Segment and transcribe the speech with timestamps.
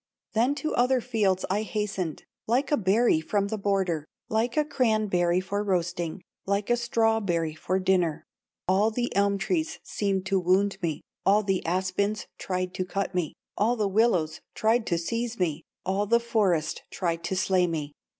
[0.33, 5.39] "Then to other fields I hastened, Like a berry from the border, Like a cranberry
[5.39, 8.25] for roasting, Like a strawberry for dinner;
[8.67, 13.35] All the elm trees seemed to wound me, All the aspens tried to cut me,
[13.55, 17.93] All the willows tried to seize me, All the forest tried to slay me.